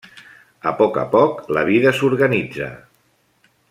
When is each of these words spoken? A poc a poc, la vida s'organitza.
A 0.69 0.71
poc 0.79 0.97
a 1.03 1.03
poc, 1.11 1.45
la 1.59 1.65
vida 1.69 1.95
s'organitza. 2.01 2.75